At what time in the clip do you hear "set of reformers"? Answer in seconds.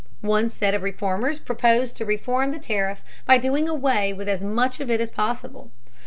0.49-1.37